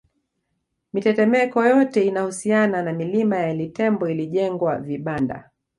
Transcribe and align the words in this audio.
Mitetemeko 0.93 1.65
yote 1.65 2.05
inayohusiana 2.07 2.83
na 2.83 2.93
milima 2.93 3.37
ya 3.37 3.53
Litembo 3.53 4.09
ilijengwa 4.09 4.77
vibanda 4.77 5.49